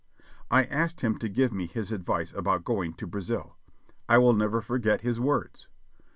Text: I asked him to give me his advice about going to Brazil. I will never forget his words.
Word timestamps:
I 0.49 0.63
asked 0.63 1.01
him 1.01 1.19
to 1.19 1.29
give 1.29 1.53
me 1.53 1.67
his 1.67 1.91
advice 1.91 2.33
about 2.33 2.63
going 2.63 2.93
to 2.95 3.05
Brazil. 3.05 3.59
I 4.09 4.17
will 4.17 4.33
never 4.33 4.59
forget 4.59 5.01
his 5.01 5.19
words. 5.19 5.67